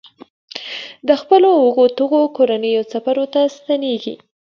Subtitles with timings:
[1.07, 4.15] د خپلو وږو تږو کورنیو څپرو ته ستنېږي.